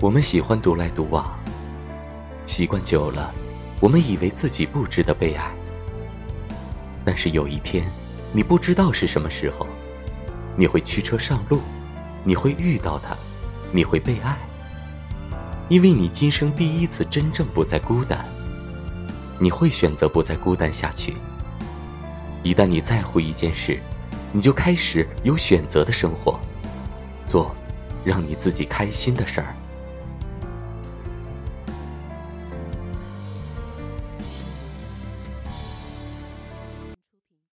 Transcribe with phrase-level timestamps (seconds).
[0.00, 1.28] 我们喜欢独来独往。
[2.46, 3.34] 习惯久了
[3.80, 5.52] 我们以为自己不值得被爱。
[7.04, 7.90] 但是有一天
[8.32, 9.66] 你不知道是什么时候
[10.56, 11.60] 你会驱车上路
[12.22, 13.16] 你会遇到他
[13.72, 14.38] 你会被爱。
[15.68, 18.24] 因为你今生第一次真正不再孤单
[19.40, 21.16] 你会选择不再孤单下去。
[22.44, 23.80] 一旦你在乎一件事
[24.30, 26.38] 你就开始有选择的生活
[27.24, 27.52] 做
[28.04, 29.56] 让你自己开心的事儿。